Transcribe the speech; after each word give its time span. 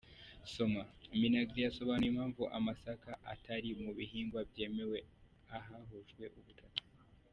Soma:Minagri 0.53 1.59
yasobanuye 1.65 2.09
impamvu 2.11 2.43
amasaka 2.57 3.11
atari 3.33 3.69
mu 3.81 3.91
bihingwa 3.97 4.39
byemewe 4.49 4.99
ahahujwe 5.57 6.23
ubutaka. 6.39 6.81